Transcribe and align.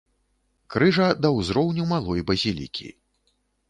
Крыжа 0.75 1.09
да 1.27 1.33
ўзроўню 1.37 1.87
малой 1.95 2.21
базілікі. 2.33 2.95